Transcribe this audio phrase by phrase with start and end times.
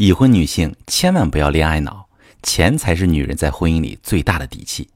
[0.00, 2.08] 已婚女性千万不要恋爱脑，
[2.42, 4.88] 钱才是女人在婚姻里最大的底气。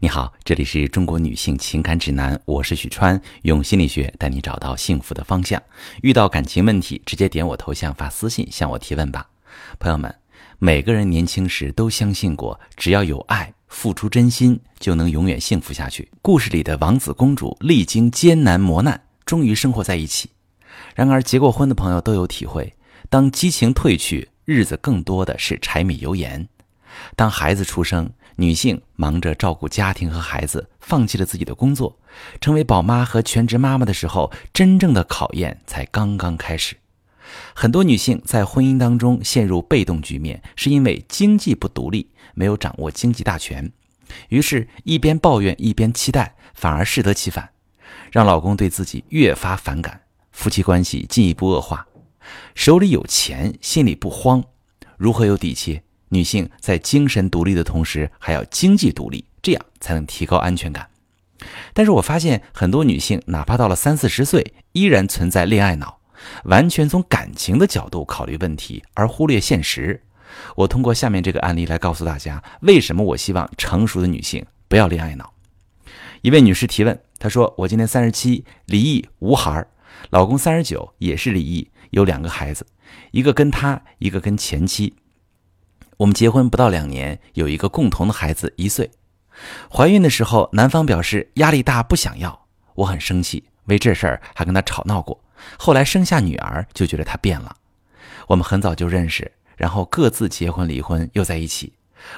[0.00, 5.62] 你好，这里是中国女性情感指南，我是许川，用心理学带你找到幸福的方向。
[6.02, 9.24] 遇到感情问题，直接点我头像发私信向我提问吧。
[9.78, 10.12] 朋友们，
[10.58, 16.10] 每个人年轻时都相信过，只要有爱，付出真心就能永远幸福下去。
[16.20, 20.30] 故事里的王子公主历经艰难磨难，终于生活在一起。
[20.96, 22.74] 然而，结过婚的朋友都有体会。
[23.08, 26.48] 当激情褪去，日子更多的是柴米油盐。
[27.14, 31.96] 当孩子出生，女性忙着照顾家庭和孩子，放弃了自己的工作，
[32.40, 36.76] 成为宝妈和全职妈妈的时候，真正的考验才刚刚开始。
[37.54, 43.70] 很多女性在婚姻当中陷入被动局面，是因为经济不独立，没有掌握经济大权，
[44.30, 47.50] 于是，一边抱怨一边期待，反而适得其反，
[48.10, 50.00] 让老公对自己越发反感，
[50.32, 51.86] 夫妻关系进一步恶化。
[52.54, 54.44] 手里有钱，心里不慌，
[54.96, 55.80] 如何有底气？
[56.08, 60.88] 女性在精神独立的同时，还要经济独立，这样才能提高安全感。
[61.72, 66.00] 但是我发现很多女性，哪怕到了三四十岁，依然存在恋爱脑，
[66.44, 70.02] 完全从感情的角度考虑问题，而忽略现实。
[70.56, 75.32] 我通过下面这个案例来告诉大家，为什么我希望成熟的女性不要恋爱脑。
[76.22, 79.68] 一位女士提问，她说：“我今年三十七，离异无孩儿，
[80.10, 82.66] 老公三十九，也是离异。”有两个孩子，
[83.10, 84.94] 一个跟他，一个跟前妻。
[85.98, 88.90] 我们结婚不到两年，有一个共同的孩子一岁。
[89.70, 92.46] 怀孕的时候，男方表示压力大，不想要。
[92.74, 95.22] 我很生气，为这事儿还跟他吵闹过。
[95.58, 97.54] 后来生下女儿，就觉得他变了。
[98.26, 101.72] 我们很早就认识，然后各自结婚离婚，又在一起。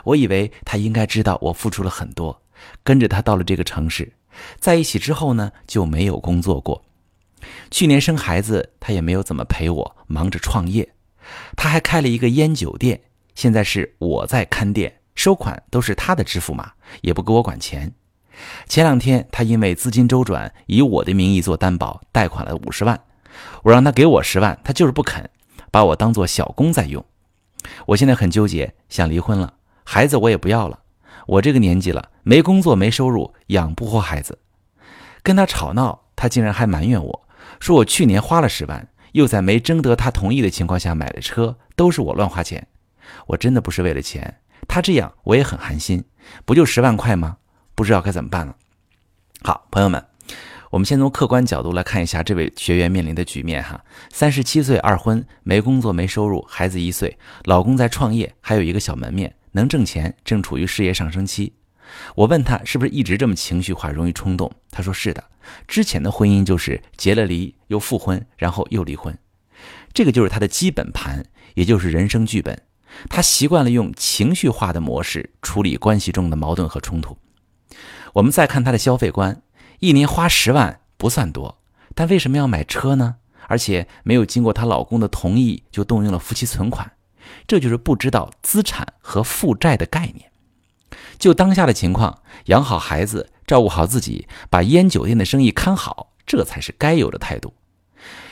[0.04, 2.40] 我以为他应该知道我付出了很多，
[2.84, 4.12] 跟着他到了这个城市，
[4.60, 6.84] 在一起之后呢，就没有工作过。
[7.70, 10.88] 去年生孩子，他也没有怎么陪我，忙着创业。
[11.56, 13.00] 他还开了一个烟酒店，
[13.34, 17.92] 现在是我在看店，收款都是他的支付码，也不给我管钱。
[18.66, 23.00] 前两天他因为资金周转，以我的名义做担保，贷款了五十万。
[23.62, 25.28] 我让他给我十万，他就是不肯，
[25.70, 27.04] 把我当做小工在用。
[27.86, 29.54] 我现在很纠结，想离婚了，
[29.84, 30.80] 孩子我也不要了。
[31.26, 34.38] 我这个年纪了，没工作没收入，养不活孩子。
[35.22, 37.28] 跟他吵闹，他竟然还埋怨我。
[37.60, 42.66] 说我去年花了十万，又在没征得他同意的情况下买了车，都是我乱花钱。
[43.26, 46.04] 我真的不是为了钱，他这样我也很寒心。
[46.44, 47.36] 不就十万块吗？
[47.74, 48.54] 不知道该怎么办了。
[49.42, 50.04] 好，朋友们，
[50.70, 53.84] 我们先从客观角度来看一下这位学员面临的局面哈。
[54.10, 61.52] 三十七岁二婚，没工作没收入，孩子一岁，老公在创业，还有一个小门面，能挣钱，正处于事业上升期。
[62.14, 64.50] 我问他是不是一直这么情绪化、容易冲动？
[64.70, 65.24] 他说是的。
[65.66, 69.16] 之前的婚姻就是结了离又复婚，然后又离婚，
[69.92, 72.62] 这个就是他的基本盘，也就是人生剧本。
[73.08, 77.16] 他习惯了用情绪化的模式处理关系中的矛盾和冲突。
[78.12, 79.42] 我们再看他的消费观，
[79.80, 81.58] 一年花十万不算多，
[81.94, 83.16] 但为什么要买车呢？
[83.48, 86.90] 而且没有经过她老公的同意就动用了夫妻存款，
[87.46, 90.31] 这就是不知道资产和负债的概念。
[91.18, 97.54] 就当下的情况，养好孩子，照顾好自己，把烟酒店的生意看好，这才是该有的态度。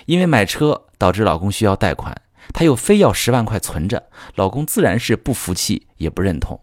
[0.07, 2.21] 因为买车导致老公需要贷款，
[2.53, 6.61] 她又非要十万块存着，老公自然是不服气，也不认同。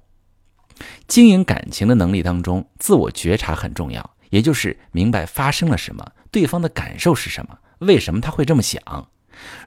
[1.07, 8.81] 经营感情的能力当中，自我觉察很重要，也就是明白发生了什么，对方的感受是什么，为什么他会这么想。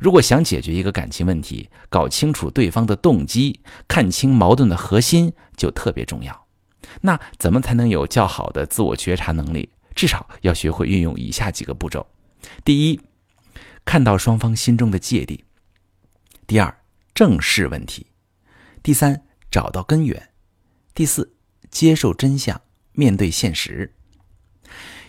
[0.00, 6.46] 如果想解决一个感情问题，搞清楚对方的动机，看清矛盾的核心，就特别重要。
[7.02, 9.70] 那怎么才能有较好的自我觉察能力？
[9.94, 12.06] 至少要学会运用以下几个步骤：
[12.64, 13.00] 第一，
[13.84, 15.44] 看到双方心中的芥蒂；
[16.46, 16.74] 第二，
[17.12, 18.06] 正视问题；
[18.82, 20.18] 第三，找到根源；
[20.94, 21.34] 第四，
[21.70, 22.60] 接受真相，
[22.92, 23.94] 面对现实。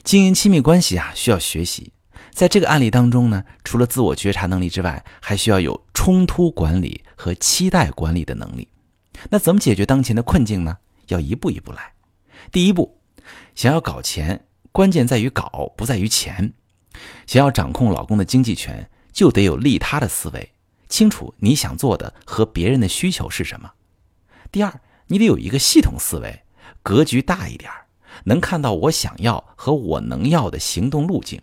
[0.04, 1.94] 经营亲密关系啊，需要学习。
[2.32, 8.68] 在这个案例当中呢，除了自我觉察能力之外，还需要有冲突管理和期待管理的能力。
[9.30, 10.78] 那怎么解决当前的困境呢？
[11.08, 11.94] 要一步一步来。
[12.52, 12.98] 第一步，
[13.54, 16.54] 想要搞钱，关键在于搞，不在于钱。
[17.28, 20.54] 想要掌控老公的经济权，就得有利他的思维，
[20.88, 23.72] 清楚你想做的和别人的需求是什么。
[24.52, 26.44] 第二，你得有一个系统思维，
[26.82, 27.70] 格局大一点
[28.24, 31.42] 能看到我想要和我能要的行动路径。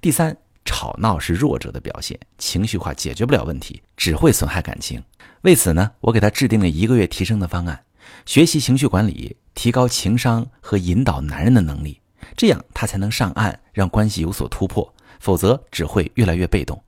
[0.00, 5.02] 第三，吵闹是弱者的表现，情绪化解决不了问题，只会损害感情。
[5.42, 7.84] 为此呢，我给他制定了一个月提升的方案，
[8.26, 12.00] 学习情绪管理，提高情商和引导男人的能力，
[12.36, 14.94] 这样他才能上岸，让关系有所突破。
[15.20, 16.80] 否则只会越来越被动。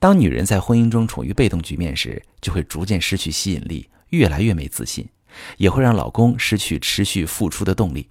[0.00, 5.08] 当女人在婚姻中处于被动局面时，就会逐渐失去吸引力，越来越没自信，
[5.56, 8.08] 也会让老公失去持续付出的动力。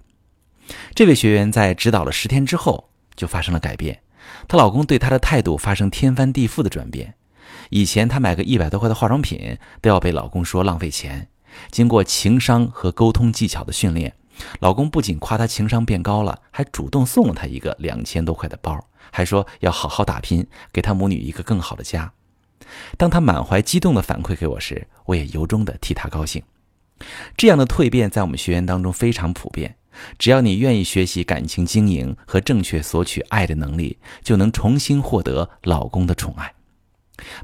[0.94, 2.87] 这位学员在指导了十天之后，
[3.18, 4.00] 就发生了改变，
[4.46, 7.14] 她老公对她的态度发生天翻地覆的转变。
[7.68, 11.28] 以前她买个一百多块的化妆品都要被老公说浪费钱，
[11.70, 14.14] 经过情商和沟通技巧的训练，
[14.60, 18.82] 老公不仅夸她情商变高了，还主动送了她一个两千多块的包。
[19.10, 22.12] 还说要好好打拼，给她母女一个更好的家。
[22.96, 26.42] 当她满怀激动的反馈给我时，我也由衷的替她高兴。
[27.36, 29.76] 这样的蜕变在我们学员当中非常普遍。
[30.18, 36.52] 只要你愿意学习感情经营和正确索取爱的能力，就能重新获得老公的宠爱。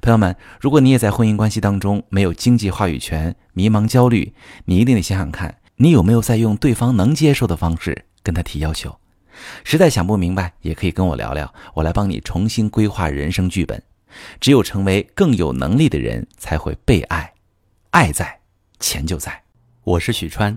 [0.00, 4.32] 朋友们，如果你也在婚姻关系当中没有经济话语权，迷茫焦虑，
[4.66, 8.96] 你一定得想想看，你有没有在用对方能接受的方式跟他提要求。
[9.64, 13.82] 实在想不明白，也可以跟我聊聊，我来帮你重新规划人生剧本。
[14.40, 17.34] 只有成为更有能力的人，才会被爱，
[17.90, 18.38] 爱在，
[18.78, 19.42] 钱就在。
[19.82, 20.56] 我是许川，